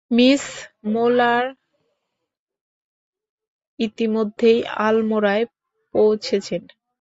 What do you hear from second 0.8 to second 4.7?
মূলার ইতোমধ্যেই